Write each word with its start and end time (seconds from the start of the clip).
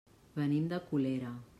Venim 0.39 0.65
de 0.73 0.81
Colera. 0.89 1.39